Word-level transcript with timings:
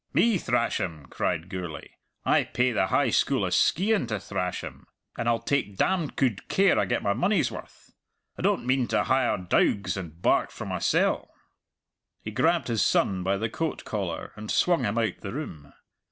"Me 0.13 0.39
thrash 0.39 0.79
him!" 0.79 1.05
cried 1.11 1.47
Gourlay. 1.47 1.89
"I 2.25 2.43
pay 2.45 2.71
the 2.71 2.87
High 2.87 3.11
School 3.11 3.45
of 3.45 3.53
Skeighan 3.53 4.07
to 4.07 4.19
thrash 4.19 4.63
him, 4.63 4.87
and 5.15 5.29
I'll 5.29 5.37
take 5.43 5.77
damned 5.77 6.15
good 6.15 6.47
care 6.47 6.79
I 6.79 6.85
get 6.85 7.03
my 7.03 7.13
money's 7.13 7.51
worth. 7.51 7.91
I 8.35 8.41
don't 8.41 8.65
mean 8.65 8.87
to 8.87 9.03
hire 9.03 9.37
dowgs 9.37 9.97
and 9.97 10.19
bark 10.19 10.49
for 10.49 10.65
mysell." 10.65 11.29
He 12.23 12.31
grabbed 12.31 12.67
his 12.67 12.81
son 12.81 13.21
by 13.21 13.37
the 13.37 13.47
coat 13.47 13.83
collar 13.85 14.31
and 14.35 14.49
swung 14.49 14.85
him 14.85 14.97
out 14.97 15.19
the 15.19 15.33
room. 15.33 15.71